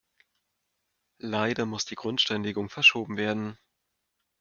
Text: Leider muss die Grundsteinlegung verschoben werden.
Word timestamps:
Leider 1.19 1.67
muss 1.67 1.85
die 1.85 1.93
Grundsteinlegung 1.93 2.69
verschoben 2.71 3.17
werden. 3.17 3.59